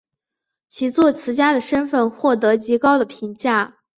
[0.67, 3.77] 其作词家的身份获得极高的评价。